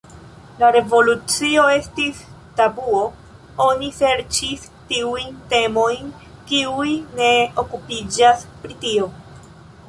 La 0.59 0.67
revolucio 0.75 1.65
estis 1.73 2.21
tabuo, 2.59 3.01
oni 3.65 3.89
serĉis 3.99 4.65
tiujn 4.93 5.37
temojn, 5.53 6.09
kiuj 6.53 6.89
ne 7.21 7.31
okupiĝas 7.67 8.49
pri 8.65 8.81
tio. 8.87 9.13